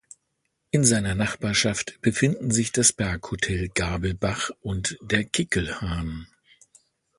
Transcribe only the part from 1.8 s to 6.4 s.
befinden sich das Berghotel Gabelbach und der Kickelhahn.